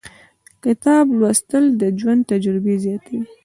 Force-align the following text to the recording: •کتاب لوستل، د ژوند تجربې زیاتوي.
•کتاب 0.63 1.05
لوستل، 1.19 1.63
د 1.81 1.81
ژوند 1.99 2.21
تجربې 2.31 2.75
زیاتوي. 2.83 3.21